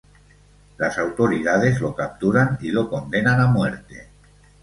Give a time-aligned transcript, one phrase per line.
[0.79, 4.09] Las autoridades lo capturan y lo condenan a muerte.